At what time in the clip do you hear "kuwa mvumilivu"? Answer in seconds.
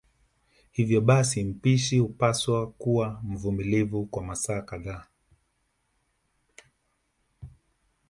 2.71-4.05